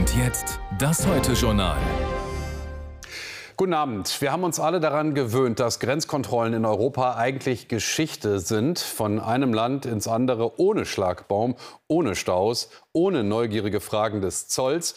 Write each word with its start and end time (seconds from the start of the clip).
Und 0.00 0.16
jetzt 0.16 0.58
das 0.78 1.06
Heute-Journal. 1.06 1.76
Guten 3.58 3.74
Abend. 3.74 4.22
Wir 4.22 4.32
haben 4.32 4.44
uns 4.44 4.58
alle 4.58 4.80
daran 4.80 5.14
gewöhnt, 5.14 5.60
dass 5.60 5.78
Grenzkontrollen 5.78 6.54
in 6.54 6.64
Europa 6.64 7.16
eigentlich 7.16 7.68
Geschichte 7.68 8.40
sind. 8.40 8.78
Von 8.78 9.20
einem 9.20 9.52
Land 9.52 9.84
ins 9.84 10.08
andere 10.08 10.58
ohne 10.58 10.86
Schlagbaum, 10.86 11.54
ohne 11.86 12.16
Staus, 12.16 12.70
ohne 12.94 13.24
neugierige 13.24 13.82
Fragen 13.82 14.22
des 14.22 14.48
Zolls. 14.48 14.94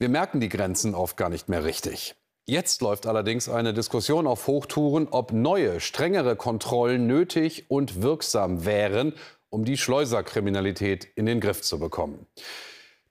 Wir 0.00 0.08
merken 0.08 0.40
die 0.40 0.48
Grenzen 0.48 0.96
oft 0.96 1.16
gar 1.16 1.28
nicht 1.28 1.48
mehr 1.48 1.62
richtig. 1.64 2.16
Jetzt 2.44 2.82
läuft 2.82 3.06
allerdings 3.06 3.48
eine 3.48 3.72
Diskussion 3.72 4.26
auf 4.26 4.48
Hochtouren, 4.48 5.06
ob 5.12 5.30
neue, 5.30 5.78
strengere 5.78 6.34
Kontrollen 6.34 7.06
nötig 7.06 7.70
und 7.70 8.02
wirksam 8.02 8.64
wären, 8.64 9.12
um 9.48 9.64
die 9.64 9.76
Schleuserkriminalität 9.76 11.06
in 11.14 11.26
den 11.26 11.38
Griff 11.38 11.62
zu 11.62 11.78
bekommen. 11.78 12.26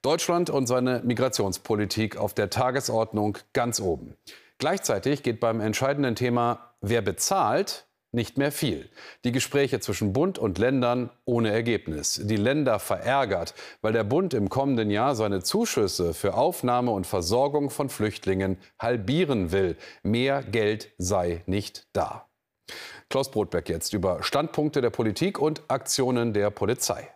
Deutschland 0.02 0.48
und 0.50 0.66
seine 0.66 1.02
Migrationspolitik 1.04 2.16
auf 2.16 2.32
der 2.32 2.48
Tagesordnung 2.50 3.38
ganz 3.52 3.80
oben. 3.80 4.16
Gleichzeitig 4.58 5.22
geht 5.22 5.40
beim 5.40 5.60
entscheidenden 5.60 6.14
Thema, 6.14 6.74
wer 6.80 7.02
bezahlt, 7.02 7.86
nicht 8.12 8.38
mehr 8.38 8.50
viel. 8.50 8.90
Die 9.24 9.30
Gespräche 9.30 9.78
zwischen 9.78 10.12
Bund 10.12 10.38
und 10.38 10.58
Ländern 10.58 11.10
ohne 11.24 11.50
Ergebnis. 11.52 12.20
Die 12.24 12.36
Länder 12.36 12.78
verärgert, 12.78 13.54
weil 13.82 13.92
der 13.92 14.04
Bund 14.04 14.34
im 14.34 14.48
kommenden 14.48 14.90
Jahr 14.90 15.14
seine 15.14 15.42
Zuschüsse 15.42 16.12
für 16.12 16.34
Aufnahme 16.34 16.90
und 16.90 17.06
Versorgung 17.06 17.70
von 17.70 17.88
Flüchtlingen 17.88 18.58
halbieren 18.80 19.52
will. 19.52 19.76
Mehr 20.02 20.42
Geld 20.42 20.92
sei 20.98 21.42
nicht 21.46 21.86
da. 21.92 22.26
Klaus 23.08 23.30
Brotberg 23.30 23.68
jetzt 23.68 23.92
über 23.92 24.22
Standpunkte 24.22 24.80
der 24.80 24.90
Politik 24.90 25.38
und 25.38 25.62
Aktionen 25.68 26.32
der 26.32 26.50
Polizei. 26.50 27.08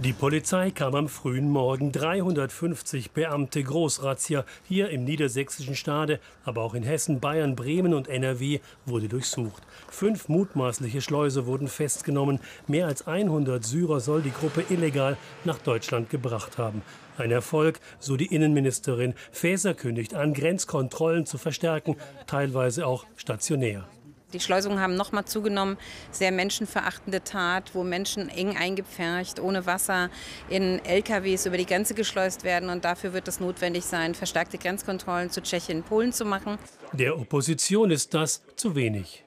Die 0.00 0.12
Polizei 0.12 0.70
kam 0.70 0.94
am 0.94 1.08
frühen 1.08 1.50
Morgen 1.50 1.90
350 1.90 3.10
Beamte 3.10 3.64
Großrazzia 3.64 4.44
hier 4.68 4.90
im 4.90 5.02
niedersächsischen 5.02 5.74
Stade, 5.74 6.20
aber 6.44 6.62
auch 6.62 6.74
in 6.74 6.84
Hessen, 6.84 7.18
Bayern, 7.18 7.56
Bremen 7.56 7.92
und 7.92 8.06
NRW 8.06 8.60
wurde 8.86 9.08
durchsucht. 9.08 9.60
Fünf 9.90 10.28
mutmaßliche 10.28 11.00
Schleuse 11.00 11.46
wurden 11.46 11.66
festgenommen. 11.66 12.38
Mehr 12.68 12.86
als 12.86 13.08
100 13.08 13.64
Syrer 13.64 13.98
soll 13.98 14.22
die 14.22 14.30
Gruppe 14.30 14.62
illegal 14.70 15.16
nach 15.42 15.58
Deutschland 15.58 16.10
gebracht 16.10 16.58
haben. 16.58 16.82
Ein 17.16 17.32
Erfolg, 17.32 17.80
so 17.98 18.16
die 18.16 18.32
Innenministerin. 18.32 19.14
Faeser 19.32 19.74
kündigt 19.74 20.14
an, 20.14 20.32
Grenzkontrollen 20.32 21.26
zu 21.26 21.38
verstärken, 21.38 21.96
teilweise 22.28 22.86
auch 22.86 23.04
stationär. 23.16 23.88
Die 24.34 24.40
Schleusungen 24.40 24.80
haben 24.80 24.94
nochmal 24.94 25.24
zugenommen. 25.24 25.78
Sehr 26.10 26.32
menschenverachtende 26.32 27.24
Tat, 27.24 27.74
wo 27.74 27.82
Menschen 27.82 28.28
eng 28.28 28.58
eingepfercht, 28.58 29.40
ohne 29.40 29.64
Wasser, 29.64 30.10
in 30.50 30.84
LKWs 30.84 31.46
über 31.46 31.56
die 31.56 31.64
Grenze 31.64 31.94
geschleust 31.94 32.44
werden. 32.44 32.68
Und 32.68 32.84
dafür 32.84 33.14
wird 33.14 33.26
es 33.26 33.40
notwendig 33.40 33.86
sein, 33.86 34.14
verstärkte 34.14 34.58
Grenzkontrollen 34.58 35.30
zu 35.30 35.40
Tschechien 35.40 35.78
und 35.78 35.88
Polen 35.88 36.12
zu 36.12 36.26
machen. 36.26 36.58
Der 36.92 37.18
Opposition 37.18 37.90
ist 37.90 38.12
das 38.12 38.42
zu 38.54 38.74
wenig. 38.74 39.24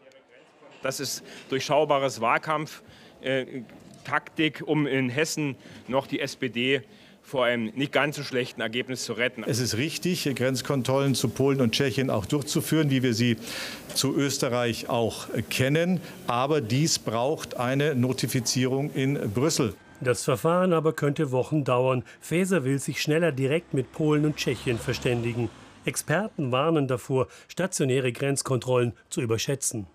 Das 0.83 0.99
ist 0.99 1.23
durchschaubares 1.49 2.21
Wahlkampftaktik, 2.21 4.61
um 4.63 4.85
in 4.85 5.09
Hessen 5.09 5.55
noch 5.87 6.05
die 6.05 6.19
SPD 6.19 6.83
vor 7.23 7.45
einem 7.45 7.71
nicht 7.75 7.91
ganz 7.91 8.17
so 8.17 8.23
schlechten 8.23 8.61
Ergebnis 8.61 9.05
zu 9.05 9.13
retten. 9.13 9.43
Es 9.45 9.59
ist 9.59 9.77
richtig, 9.77 10.29
Grenzkontrollen 10.35 11.15
zu 11.15 11.29
Polen 11.29 11.61
und 11.61 11.71
Tschechien 11.71 12.09
auch 12.09 12.25
durchzuführen, 12.25 12.89
wie 12.89 13.03
wir 13.03 13.13
sie 13.13 13.37
zu 13.93 14.15
Österreich 14.15 14.89
auch 14.89 15.27
kennen. 15.49 16.01
Aber 16.27 16.61
dies 16.61 16.99
braucht 16.99 17.57
eine 17.57 17.95
Notifizierung 17.95 18.91
in 18.93 19.31
Brüssel. 19.33 19.73
Das 20.01 20.23
Verfahren 20.23 20.73
aber 20.73 20.93
könnte 20.93 21.31
Wochen 21.31 21.63
dauern. 21.63 22.03
Faeser 22.19 22.63
will 22.63 22.79
sich 22.79 23.01
schneller 23.01 23.31
direkt 23.31 23.73
mit 23.75 23.91
Polen 23.91 24.25
und 24.25 24.35
Tschechien 24.35 24.79
verständigen. 24.79 25.49
Experten 25.85 26.51
warnen 26.51 26.87
davor, 26.87 27.27
stationäre 27.47 28.11
Grenzkontrollen 28.11 28.93
zu 29.09 29.21
überschätzen. 29.21 29.87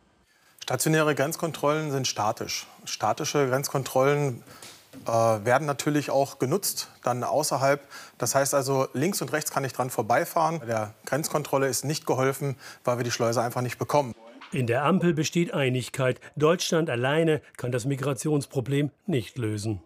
Stationäre 0.63 1.15
Grenzkontrollen 1.15 1.91
sind 1.93 2.07
statisch. 2.07 2.67
Statische 2.85 3.49
Grenzkontrollen 3.49 4.43
äh, 5.07 5.11
werden 5.11 5.67
natürlich 5.67 6.11
auch 6.11 6.39
genutzt, 6.39 6.89
dann 7.03 7.25
außerhalb. 7.25 7.81
Das 8.19 8.35
heißt 8.35 8.55
also, 8.55 8.89
links 8.93 9.23
und 9.23 9.33
rechts 9.33 9.51
kann 9.51 9.65
ich 9.65 9.73
dran 9.73 9.91
vorbeifahren. 9.91 10.61
Der 10.67 10.95
Grenzkontrolle 11.05 11.67
ist 11.69 11.85
nicht 11.85 12.07
geholfen, 12.07 12.57
weil 12.85 12.99
wir 12.99 13.05
die 13.05 13.11
Schleuse 13.11 13.43
einfach 13.43 13.63
nicht 13.63 13.79
bekommen. 13.79 14.15
In 14.53 14.67
der 14.67 14.85
Ampel 14.85 15.13
besteht 15.13 15.53
Einigkeit. 15.53 16.21
Deutschland 16.37 16.89
alleine 16.89 17.43
kann 17.57 17.73
das 17.73 17.85
Migrationsproblem 17.85 18.91
nicht 19.07 19.39
lösen. 19.39 19.81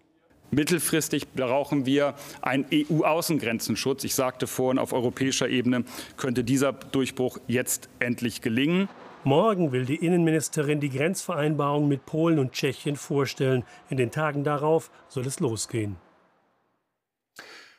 Mittelfristig 0.52 1.32
brauchen 1.32 1.86
wir 1.86 2.14
einen 2.42 2.66
EU-Außengrenzenschutz. 2.72 4.02
Ich 4.04 4.16
sagte 4.16 4.46
vorhin, 4.48 4.78
auf 4.78 4.92
europäischer 4.92 5.48
Ebene 5.48 5.84
könnte 6.16 6.42
dieser 6.42 6.72
Durchbruch 6.72 7.38
jetzt 7.46 7.88
endlich 8.00 8.42
gelingen. 8.42 8.88
Morgen 9.24 9.70
will 9.70 9.84
die 9.84 9.96
Innenministerin 9.96 10.80
die 10.80 10.88
Grenzvereinbarung 10.88 11.86
mit 11.86 12.06
Polen 12.06 12.38
und 12.38 12.52
Tschechien 12.52 12.96
vorstellen. 12.96 13.64
In 13.90 13.98
den 13.98 14.10
Tagen 14.10 14.44
darauf 14.44 14.90
soll 15.08 15.26
es 15.26 15.40
losgehen. 15.40 15.96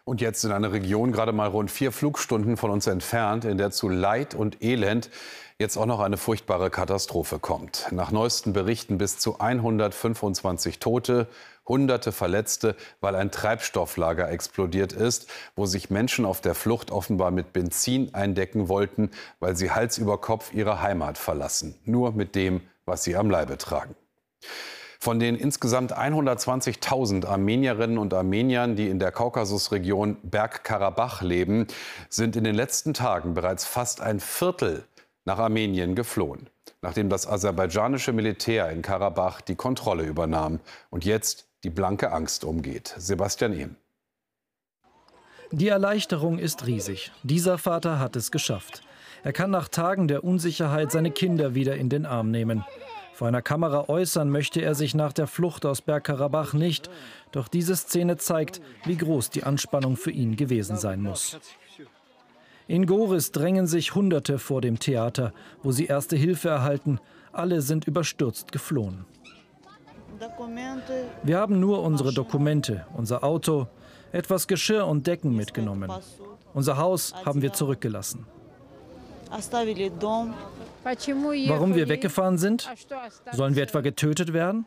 Und 0.03 0.21
jetzt 0.21 0.43
in 0.43 0.51
einer 0.51 0.71
Region 0.71 1.11
gerade 1.11 1.31
mal 1.31 1.47
rund 1.47 1.71
vier 1.71 1.91
Flugstunden 1.91 2.57
von 2.57 2.69
uns 2.69 2.85
entfernt, 2.85 3.45
in 3.45 3.57
der 3.57 3.71
zu 3.71 3.89
Leid 3.89 4.35
und 4.35 4.61
Elend 4.61 5.09
jetzt 5.57 5.77
auch 5.77 5.87
noch 5.87 5.99
eine 5.99 6.17
furchtbare 6.17 6.69
Katastrophe 6.69 7.39
kommt. 7.39 7.87
Nach 7.91 8.11
neuesten 8.11 8.53
Berichten 8.53 8.99
bis 8.99 9.17
zu 9.17 9.39
125 9.39 10.77
Tote, 10.77 11.27
Hunderte 11.71 12.11
Verletzte, 12.11 12.75
weil 12.99 13.15
ein 13.15 13.31
Treibstofflager 13.31 14.29
explodiert 14.29 14.91
ist, 14.91 15.29
wo 15.55 15.65
sich 15.65 15.89
Menschen 15.89 16.25
auf 16.25 16.41
der 16.41 16.53
Flucht 16.53 16.91
offenbar 16.91 17.31
mit 17.31 17.53
Benzin 17.53 18.13
eindecken 18.13 18.67
wollten, 18.67 19.09
weil 19.39 19.55
sie 19.55 19.71
Hals 19.71 19.97
über 19.97 20.19
Kopf 20.19 20.53
ihre 20.53 20.81
Heimat 20.81 21.17
verlassen. 21.17 21.75
Nur 21.85 22.11
mit 22.11 22.35
dem, 22.35 22.59
was 22.85 23.05
sie 23.05 23.15
am 23.15 23.29
Leibe 23.29 23.57
tragen. 23.57 23.95
Von 24.99 25.17
den 25.19 25.35
insgesamt 25.37 25.97
120.000 25.97 27.25
Armenierinnen 27.25 27.97
und 27.97 28.13
Armeniern, 28.13 28.75
die 28.75 28.89
in 28.89 28.99
der 28.99 29.13
Kaukasusregion 29.13 30.17
Bergkarabach 30.23 31.21
leben, 31.21 31.67
sind 32.09 32.35
in 32.35 32.43
den 32.43 32.53
letzten 32.53 32.93
Tagen 32.93 33.33
bereits 33.33 33.65
fast 33.65 34.01
ein 34.01 34.19
Viertel 34.19 34.83
nach 35.23 35.39
Armenien 35.39 35.95
geflohen, 35.95 36.49
nachdem 36.81 37.07
das 37.09 37.27
aserbaidschanische 37.27 38.11
Militär 38.11 38.69
in 38.71 38.81
Karabach 38.81 39.39
die 39.39 39.55
Kontrolle 39.55 40.03
übernahm 40.03 40.59
und 40.89 41.05
jetzt 41.05 41.47
die 41.63 41.69
blanke 41.69 42.11
Angst 42.11 42.43
umgeht. 42.43 42.93
Sebastian 42.97 43.53
Ehm. 43.53 43.75
Die 45.51 45.67
Erleichterung 45.67 46.39
ist 46.39 46.65
riesig. 46.65 47.11
Dieser 47.23 47.57
Vater 47.57 47.99
hat 47.99 48.15
es 48.15 48.31
geschafft. 48.31 48.81
Er 49.23 49.33
kann 49.33 49.51
nach 49.51 49.67
Tagen 49.67 50.07
der 50.07 50.23
Unsicherheit 50.23 50.91
seine 50.91 51.11
Kinder 51.11 51.53
wieder 51.53 51.75
in 51.75 51.89
den 51.89 52.05
Arm 52.05 52.31
nehmen. 52.31 52.63
Vor 53.13 53.27
einer 53.27 53.41
Kamera 53.41 53.87
äußern 53.87 54.29
möchte 54.29 54.61
er 54.61 54.73
sich 54.73 54.95
nach 54.95 55.13
der 55.13 55.27
Flucht 55.27 55.65
aus 55.65 55.81
Bergkarabach 55.81 56.53
nicht. 56.53 56.89
Doch 57.31 57.47
diese 57.47 57.75
Szene 57.75 58.17
zeigt, 58.17 58.61
wie 58.85 58.97
groß 58.97 59.29
die 59.29 59.43
Anspannung 59.43 59.97
für 59.97 60.11
ihn 60.11 60.37
gewesen 60.37 60.77
sein 60.77 61.01
muss. 61.01 61.37
In 62.67 62.85
Goris 62.85 63.31
drängen 63.31 63.67
sich 63.67 63.93
Hunderte 63.93 64.39
vor 64.39 64.61
dem 64.61 64.79
Theater, 64.79 65.33
wo 65.61 65.71
sie 65.71 65.85
erste 65.85 66.15
Hilfe 66.15 66.49
erhalten. 66.49 66.99
Alle 67.33 67.61
sind 67.61 67.85
überstürzt 67.85 68.51
geflohen. 68.51 69.05
Wir 71.23 71.37
haben 71.37 71.59
nur 71.59 71.83
unsere 71.83 72.13
Dokumente, 72.13 72.85
unser 72.93 73.23
Auto, 73.23 73.67
etwas 74.11 74.47
Geschirr 74.47 74.85
und 74.85 75.07
Decken 75.07 75.35
mitgenommen. 75.35 75.91
Unser 76.53 76.77
Haus 76.77 77.13
haben 77.25 77.41
wir 77.41 77.53
zurückgelassen. 77.53 78.25
Warum 81.47 81.75
wir 81.75 81.87
weggefahren 81.87 82.37
sind? 82.37 82.69
Sollen 83.31 83.55
wir 83.55 83.63
etwa 83.63 83.81
getötet 83.81 84.33
werden? 84.33 84.65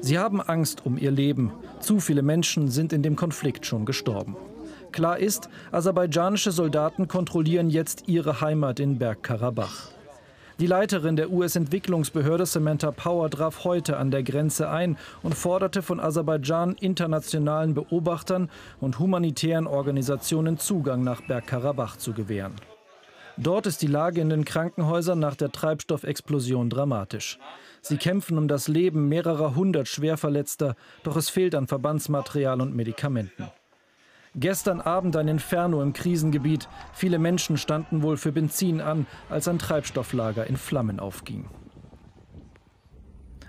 Sie 0.00 0.18
haben 0.18 0.40
Angst 0.40 0.86
um 0.86 0.98
ihr 0.98 1.10
Leben. 1.10 1.52
Zu 1.80 2.00
viele 2.00 2.22
Menschen 2.22 2.70
sind 2.70 2.92
in 2.92 3.02
dem 3.02 3.16
Konflikt 3.16 3.66
schon 3.66 3.84
gestorben. 3.84 4.36
Klar 4.92 5.18
ist, 5.18 5.48
aserbaidschanische 5.72 6.52
Soldaten 6.52 7.08
kontrollieren 7.08 7.68
jetzt 7.68 8.04
ihre 8.06 8.40
Heimat 8.40 8.80
in 8.80 8.98
Bergkarabach. 8.98 9.93
Die 10.60 10.66
Leiterin 10.68 11.16
der 11.16 11.32
US-Entwicklungsbehörde 11.32 12.46
Samantha 12.46 12.92
Power 12.92 13.28
traf 13.28 13.64
heute 13.64 13.96
an 13.96 14.12
der 14.12 14.22
Grenze 14.22 14.70
ein 14.70 14.96
und 15.24 15.34
forderte 15.34 15.82
von 15.82 15.98
Aserbaidschan 15.98 16.74
internationalen 16.74 17.74
Beobachtern 17.74 18.48
und 18.80 19.00
humanitären 19.00 19.66
Organisationen 19.66 20.58
Zugang 20.58 21.02
nach 21.02 21.22
Bergkarabach 21.22 21.96
zu 21.96 22.12
gewähren. 22.12 22.54
Dort 23.36 23.66
ist 23.66 23.82
die 23.82 23.88
Lage 23.88 24.20
in 24.20 24.28
den 24.28 24.44
Krankenhäusern 24.44 25.18
nach 25.18 25.34
der 25.34 25.50
Treibstoffexplosion 25.50 26.70
dramatisch. 26.70 27.40
Sie 27.82 27.96
kämpfen 27.96 28.38
um 28.38 28.46
das 28.46 28.68
Leben 28.68 29.08
mehrerer 29.08 29.56
hundert 29.56 29.88
Schwerverletzter, 29.88 30.76
doch 31.02 31.16
es 31.16 31.30
fehlt 31.30 31.56
an 31.56 31.66
Verbandsmaterial 31.66 32.60
und 32.60 32.76
Medikamenten. 32.76 33.50
Gestern 34.36 34.80
Abend 34.80 35.16
ein 35.16 35.28
Inferno 35.28 35.80
im 35.80 35.92
Krisengebiet. 35.92 36.68
Viele 36.92 37.20
Menschen 37.20 37.56
standen 37.56 38.02
wohl 38.02 38.16
für 38.16 38.32
Benzin 38.32 38.80
an, 38.80 39.06
als 39.30 39.46
ein 39.46 39.60
Treibstofflager 39.60 40.46
in 40.46 40.56
Flammen 40.56 40.98
aufging. 40.98 41.48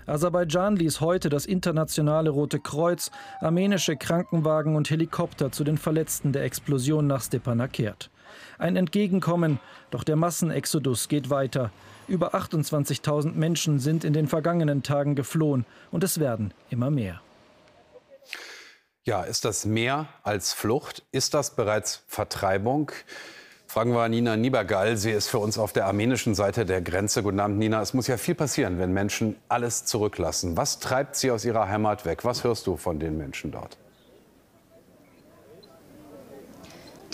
Aserbaidschan 0.06 0.76
ließ 0.76 1.00
heute 1.00 1.28
das 1.28 1.46
internationale 1.46 2.30
Rote 2.30 2.60
Kreuz, 2.60 3.10
armenische 3.40 3.96
Krankenwagen 3.96 4.76
und 4.76 4.88
Helikopter 4.88 5.50
zu 5.50 5.64
den 5.64 5.78
Verletzten 5.78 6.30
der 6.30 6.44
Explosion 6.44 7.08
nach 7.08 7.20
Stepanakert. 7.20 8.08
Ein 8.56 8.76
Entgegenkommen, 8.76 9.58
doch 9.90 10.04
der 10.04 10.14
Massenexodus 10.14 11.08
geht 11.08 11.30
weiter. 11.30 11.72
Über 12.06 12.36
28.000 12.36 13.32
Menschen 13.32 13.80
sind 13.80 14.04
in 14.04 14.12
den 14.12 14.28
vergangenen 14.28 14.84
Tagen 14.84 15.16
geflohen 15.16 15.66
und 15.90 16.04
es 16.04 16.20
werden 16.20 16.54
immer 16.70 16.92
mehr. 16.92 17.20
Ja, 19.06 19.22
ist 19.22 19.44
das 19.44 19.64
mehr 19.64 20.08
als 20.24 20.52
Flucht? 20.52 21.04
Ist 21.12 21.32
das 21.32 21.54
bereits 21.54 22.02
Vertreibung? 22.08 22.90
Fragen 23.68 23.92
wir 23.92 24.08
Nina 24.08 24.36
Niebergall. 24.36 24.96
Sie 24.96 25.12
ist 25.12 25.28
für 25.28 25.38
uns 25.38 25.58
auf 25.58 25.72
der 25.72 25.86
armenischen 25.86 26.34
Seite 26.34 26.66
der 26.66 26.82
Grenze. 26.82 27.22
Guten 27.22 27.38
Abend, 27.38 27.56
Nina. 27.58 27.80
Es 27.80 27.94
muss 27.94 28.08
ja 28.08 28.16
viel 28.16 28.34
passieren, 28.34 28.80
wenn 28.80 28.92
Menschen 28.92 29.36
alles 29.48 29.84
zurücklassen. 29.84 30.56
Was 30.56 30.80
treibt 30.80 31.14
sie 31.14 31.30
aus 31.30 31.44
ihrer 31.44 31.68
Heimat 31.68 32.04
weg? 32.04 32.24
Was 32.24 32.42
hörst 32.42 32.66
du 32.66 32.76
von 32.76 32.98
den 32.98 33.16
Menschen 33.16 33.52
dort? 33.52 33.78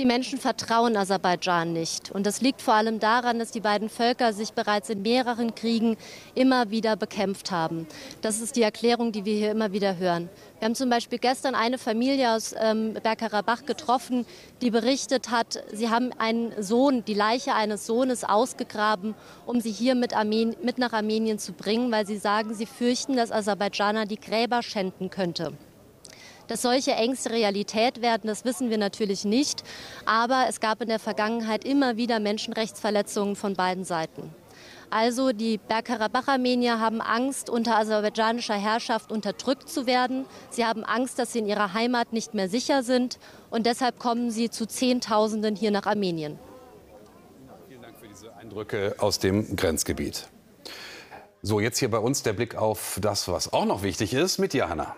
Die 0.03 0.09
Menschen 0.09 0.41
vertrauen 0.41 0.97
Aserbaidschan 0.97 1.73
nicht. 1.73 2.11
Und 2.11 2.27
das 2.27 2.41
liegt 2.41 2.61
vor 2.61 2.75
allem 2.75 2.99
daran, 2.99 3.39
dass 3.39 3.53
die 3.53 3.61
beiden 3.61 3.89
Völker 3.89 4.33
sich 4.33 4.53
bereits 4.53 4.91
in 4.91 5.03
mehreren 5.03 5.55
Kriegen 5.55 5.97
immer 6.35 6.71
wieder 6.71 6.97
bekämpft 6.97 7.53
haben. 7.53 7.87
Das 8.21 8.41
ist 8.41 8.57
die 8.57 8.63
Erklärung, 8.63 9.13
die 9.13 9.25
wir 9.25 9.37
hier 9.37 9.53
immer 9.53 9.71
wieder 9.71 9.99
hören. 9.99 10.29
Wir 10.59 10.67
haben 10.67 10.75
zum 10.75 10.91
Beispiel 10.91 11.21
gestern 11.21 11.55
eine 11.55 11.79
Familie 11.79 12.35
aus 12.35 12.53
ähm, 12.59 12.95
Bergkarabach 12.95 13.65
getroffen, 13.65 14.27
die 14.61 14.73
berichtet 14.73 15.31
hat, 15.31 15.63
sie 15.73 15.89
haben 15.89 16.11
einen 16.19 16.61
Sohn, 16.61 17.05
die 17.05 17.15
Leiche 17.15 17.55
eines 17.55 17.87
Sohnes 17.87 18.25
ausgegraben, 18.25 19.15
um 19.47 19.61
sie 19.61 19.71
hier 19.71 19.95
mit, 19.95 20.17
Armen 20.17 20.57
mit 20.65 20.79
nach 20.79 20.93
Armenien 20.93 21.39
zu 21.39 21.53
bringen, 21.53 21.93
weil 21.93 22.09
sie 22.09 22.19
sagen, 22.19 22.55
sie 22.55 22.67
fürchten, 22.67 23.17
dass 23.17 23.31
Aserbaidschaner 23.31 24.07
die 24.07 24.19
Gräber 24.19 24.65
schänden 24.65 25.11
könnte. 25.11 25.53
Dass 26.53 26.61
solche 26.61 26.93
Ängste 26.93 27.31
Realität 27.31 28.03
werden, 28.03 28.27
das 28.27 28.45
wissen 28.45 28.69
wir 28.69 28.77
natürlich 28.77 29.25
nicht. 29.25 29.63
Aber 30.05 30.45
es 30.51 30.61
gab 30.61 30.83
in 30.83 30.89
der 30.89 30.99
Vergangenheit 30.99 31.65
immer 31.65 31.97
wieder 31.97 32.21
Menschenrechtsverletzungen 32.21 33.37
von 33.37 33.55
beiden 33.55 33.85
Seiten. 33.85 34.35
Also 34.91 35.33
die 35.33 35.57
Bergkarabach-Armenier 35.57 36.79
haben 36.79 37.01
Angst, 37.01 37.49
unter 37.49 37.79
aserbaidschanischer 37.79 38.53
Herrschaft 38.53 39.11
unterdrückt 39.11 39.71
zu 39.71 39.87
werden. 39.87 40.27
Sie 40.51 40.67
haben 40.67 40.85
Angst, 40.85 41.19
dass 41.19 41.33
sie 41.33 41.39
in 41.39 41.47
ihrer 41.47 41.73
Heimat 41.73 42.13
nicht 42.13 42.35
mehr 42.35 42.51
sicher 42.51 42.83
sind. 42.83 43.19
Und 43.49 43.65
deshalb 43.65 43.99
kommen 43.99 44.31
sie 44.31 44.51
zu 44.51 44.67
Zehntausenden 44.67 45.57
hier 45.57 45.71
nach 45.71 45.87
Armenien. 45.87 46.39
Vielen 47.67 47.81
Dank 47.81 47.97
für 47.99 48.09
diese 48.09 48.37
Eindrücke 48.37 48.97
aus 48.99 49.19
dem 49.19 49.57
Grenzgebiet. 49.57 50.29
So, 51.41 51.61
jetzt 51.61 51.79
hier 51.79 51.91
bei 51.91 51.99
uns 51.99 52.23
der 52.23 52.35
Blick 52.35 52.57
auf 52.57 52.99
das, 53.01 53.27
was 53.27 53.55
auch 53.55 53.65
noch 53.65 53.83
wichtig 53.83 54.13
ist, 54.13 54.37
mit 54.39 54.53
Johanna. 54.53 54.95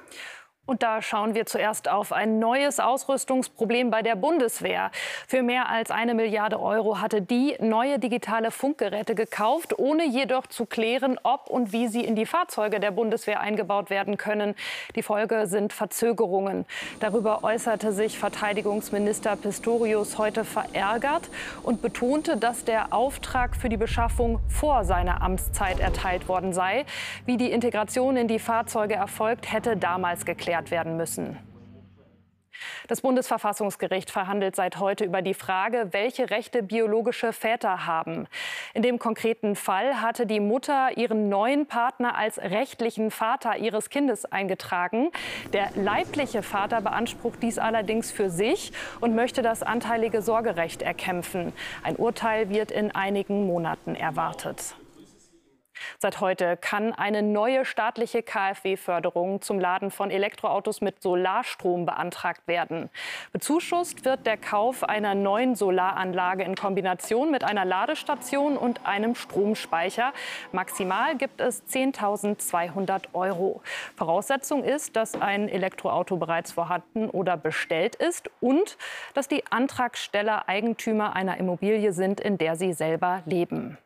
Und 0.66 0.82
da 0.82 1.02
schauen 1.02 1.34
wir 1.34 1.44
zuerst 1.44 1.90
auf 1.90 2.11
ein 2.11 2.38
neues 2.38 2.81
Ausrüstungsproblem 2.81 3.90
bei 3.90 4.00
der 4.00 4.16
Bundeswehr. 4.16 4.90
Für 5.26 5.43
mehr 5.43 5.69
als 5.69 5.90
eine 5.90 6.14
Milliarde 6.14 6.58
Euro 6.58 7.02
hatte 7.02 7.20
die 7.20 7.55
neue 7.61 7.99
digitale 7.99 8.50
Funkgeräte 8.50 9.14
gekauft, 9.14 9.78
ohne 9.78 10.06
jedoch 10.06 10.46
zu 10.46 10.64
klären, 10.64 11.19
ob 11.22 11.50
und 11.50 11.75
wie 11.75 11.88
sie 11.88 12.02
in 12.02 12.16
die 12.16 12.25
Fahrzeuge 12.25 12.81
der 12.81 12.93
Bundeswehr 12.93 13.40
eingebaut 13.40 13.90
werden 13.90 14.16
können. 14.16 14.55
Die 14.96 15.02
Folge 15.02 15.46
sind 15.46 15.75
Verzögerungen. 15.75 16.64
Darüber 16.99 17.44
äußerte 17.44 17.93
sich 17.93 18.19
Verteidigungsminister 18.19 19.37
Pistorius 19.37 20.16
heute 20.16 20.44
verärgert 20.44 21.28
und 21.62 21.82
betonte, 21.82 22.38
dass 22.38 22.64
der 22.64 22.94
Auftrag 22.94 23.55
für 23.55 23.69
die 23.69 23.76
Beschaffung 23.76 24.40
vor 24.49 24.84
seiner 24.84 25.20
Amtszeit 25.20 25.78
erteilt 25.78 26.26
worden 26.26 26.55
sei. 26.55 26.87
Wie 27.26 27.37
die 27.37 27.52
Integration 27.52 28.16
in 28.16 28.28
die 28.28 28.38
Fahrzeuge 28.38 28.94
erfolgt, 28.94 29.52
hätte 29.52 29.76
damals 29.76 30.25
geklärt 30.25 30.54
geklärt 30.55 30.71
werden 30.71 30.97
müssen. 30.97 31.39
Das 32.87 33.01
Bundesverfassungsgericht 33.01 34.11
verhandelt 34.12 34.55
seit 34.55 34.79
heute 34.79 35.05
über 35.05 35.23
die 35.23 35.35
Frage, 35.35 35.89
welche 35.91 36.31
Rechte 36.31 36.62
biologische 36.62 37.33
Väter 37.33 37.87
haben. 37.87 38.29
In 38.75 38.83
dem 38.83 39.01
konkreten 39.01 39.56
Fall 39.56 40.01
hatte 40.01 40.25
die 40.25 40.39
Mutter 40.39 40.97
ihren 40.97 41.29
neuen 41.29 41.67
Partner 41.67 42.17
als 42.17 42.39
rechtlichen 42.39 43.11
Vater 43.11 43.56
ihres 43.56 43.91
Kindes 43.91 44.25
eingetragen. 44.25 45.11
Der 45.53 45.71
leibliche 45.75 46.43
Vater 46.43 46.81
beansprucht 46.81 47.43
dies 47.43 47.59
allerdings 47.59 48.12
für 48.12 48.31
sich 48.31 48.73
und 49.00 49.17
möchte 49.17 49.43
das 49.43 49.65
anteilige 49.65 50.23
Sorgerecht 50.23 50.81
erkämpfen. 50.81 51.53
Ein 51.83 51.97
Urteil 51.97 52.50
wird 52.50 52.71
in 52.71 52.95
einigen 52.95 53.47
Monaten 53.47 53.97
erwartet. 53.97 54.77
Seit 55.99 56.21
heute 56.21 56.57
kann 56.57 56.93
eine 56.93 57.23
neue 57.23 57.65
staatliche 57.65 58.23
KfW-Förderung 58.23 59.43
zum 59.43 59.59
Laden 59.59 59.91
von 59.91 60.11
Elektroautos 60.11 60.81
mit 60.81 61.03
Solarstrom 61.03 61.87
beantragt 61.87 62.47
werden. 62.47 62.91
Bezuschusst 63.33 64.05
wird 64.05 64.27
der 64.27 64.37
Kauf 64.37 64.85
einer 64.85 65.15
neuen 65.15 65.55
Solaranlage 65.55 66.45
in 66.45 66.55
Kombination 66.55 67.31
mit 67.31 67.45
einer 67.45 67.65
Ladestation 67.65 68.57
und 68.57 68.87
einem 68.87 69.15
Stromspeicher. 69.15 70.13
Maximal 70.53 71.17
gibt 71.17 71.41
es 71.41 71.63
10.200 71.67 73.07
Euro. 73.13 73.63
Voraussetzung 73.97 74.65
ist, 74.65 74.97
dass 74.97 75.15
ein 75.21 75.49
Elektroauto 75.49 76.17
bereits 76.17 76.53
vorhanden 76.53 77.11
oder 77.11 77.37
bestellt 77.37 77.97
ist 77.97 78.31
und 78.41 78.77
dass 79.15 79.29
die 79.29 79.45
Antragsteller 79.51 80.49
Eigentümer 80.49 81.15
einer 81.15 81.37
Immobilie 81.39 81.93
sind, 81.93 82.21
in 82.21 82.39
der 82.39 82.57
sie 82.57 82.73
selber 82.73 83.23
leben. 83.27 83.79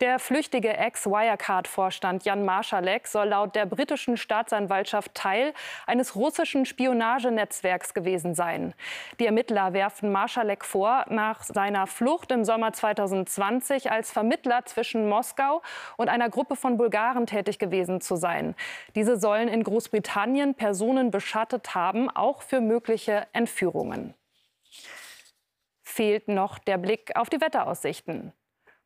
Der 0.00 0.18
flüchtige 0.18 0.76
Ex-Wirecard-Vorstand 0.76 2.24
Jan 2.24 2.44
Marschalek 2.44 3.06
soll 3.06 3.28
laut 3.28 3.54
der 3.54 3.66
britischen 3.66 4.16
Staatsanwaltschaft 4.16 5.14
Teil 5.14 5.54
eines 5.86 6.16
russischen 6.16 6.64
Spionagenetzwerks 6.64 7.94
gewesen 7.94 8.34
sein. 8.34 8.74
Die 9.20 9.26
Ermittler 9.26 9.72
werfen 9.72 10.10
Marschalek 10.10 10.64
vor, 10.64 11.04
nach 11.08 11.42
seiner 11.44 11.86
Flucht 11.86 12.32
im 12.32 12.44
Sommer 12.44 12.72
2020 12.72 13.90
als 13.90 14.10
Vermittler 14.10 14.64
zwischen 14.64 15.08
Moskau 15.08 15.62
und 15.96 16.08
einer 16.08 16.28
Gruppe 16.30 16.56
von 16.56 16.76
Bulgaren 16.76 17.26
tätig 17.26 17.58
gewesen 17.58 18.00
zu 18.00 18.16
sein. 18.16 18.54
Diese 18.94 19.16
sollen 19.16 19.48
in 19.48 19.62
Großbritannien 19.62 20.54
Personen 20.54 21.10
beschattet 21.10 21.74
haben, 21.74 22.10
auch 22.10 22.42
für 22.42 22.60
mögliche 22.60 23.26
Entführungen. 23.32 24.14
Fehlt 25.84 26.28
noch 26.28 26.58
der 26.58 26.78
Blick 26.78 27.14
auf 27.16 27.28
die 27.28 27.40
Wetteraussichten. 27.40 28.32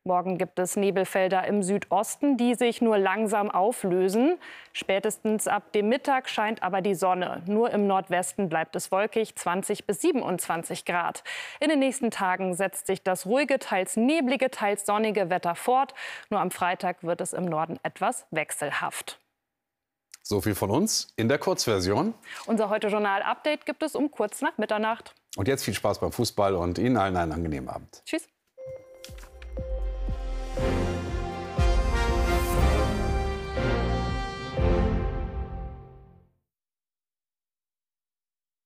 Morgen 0.07 0.37
gibt 0.37 0.57
es 0.57 0.77
Nebelfelder 0.77 1.45
im 1.45 1.61
Südosten, 1.61 2.37
die 2.37 2.55
sich 2.55 2.81
nur 2.81 2.97
langsam 2.97 3.51
auflösen. 3.51 4.39
Spätestens 4.71 5.47
ab 5.47 5.73
dem 5.73 5.89
Mittag 5.89 6.29
scheint 6.29 6.63
aber 6.63 6.81
die 6.81 6.95
Sonne. 6.95 7.43
Nur 7.45 7.71
im 7.71 7.87
Nordwesten 7.87 8.47
bleibt 8.47 8.75
es 8.77 8.89
wolkig, 8.91 9.35
20 9.35 9.85
bis 9.85 10.01
27 10.01 10.85
Grad. 10.85 11.23
In 11.59 11.69
den 11.69 11.79
nächsten 11.79 12.09
Tagen 12.09 12.53
setzt 12.55 12.87
sich 12.87 13.03
das 13.03 13.25
ruhige, 13.25 13.59
teils 13.59 13.97
neblige, 13.97 14.49
teils 14.49 14.85
sonnige 14.85 15.29
Wetter 15.29 15.55
fort. 15.55 15.93
Nur 16.29 16.39
am 16.39 16.51
Freitag 16.51 17.03
wird 17.03 17.19
es 17.19 17.33
im 17.33 17.43
Norden 17.43 17.77
etwas 17.83 18.25
wechselhaft. 18.31 19.19
So 20.23 20.41
viel 20.41 20.55
von 20.55 20.71
uns 20.71 21.09
in 21.17 21.27
der 21.27 21.37
Kurzversion. 21.37 22.13
Unser 22.45 22.69
Heute-Journal-Update 22.69 23.65
gibt 23.65 23.83
es 23.83 23.95
um 23.95 24.09
kurz 24.09 24.41
nach 24.41 24.57
Mitternacht. 24.57 25.15
Und 25.35 25.49
jetzt 25.49 25.65
viel 25.65 25.73
Spaß 25.73 25.99
beim 25.99 26.13
Fußball 26.13 26.55
und 26.55 26.79
Ihnen 26.79 26.95
allen 26.95 27.17
einen 27.17 27.33
angenehmen 27.33 27.69
Abend. 27.69 28.01
Tschüss. 28.05 28.27